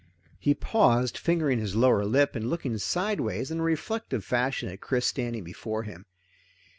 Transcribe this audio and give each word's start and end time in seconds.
He 0.39 0.55
paused, 0.55 1.15
fingering 1.15 1.59
his 1.59 1.75
lower 1.75 2.05
lip 2.05 2.35
and 2.35 2.49
looking 2.49 2.75
sideways 2.79 3.51
in 3.51 3.59
a 3.59 3.63
reflective 3.63 4.25
fashion 4.25 4.67
at 4.67 4.81
Chris 4.81 5.05
standing 5.05 5.43
before 5.43 5.83
him. 5.83 6.07